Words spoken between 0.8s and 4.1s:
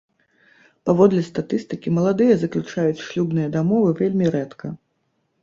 Паводле статыстыкі, маладыя заключаюць шлюбныя дамовы